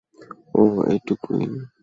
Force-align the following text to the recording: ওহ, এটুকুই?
ওহ, 0.55 0.75
এটুকুই? 0.93 1.43